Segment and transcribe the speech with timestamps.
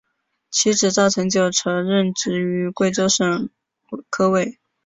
[0.49, 3.51] 妻子赵曾玖则任职于贵州省
[4.09, 4.57] 科委。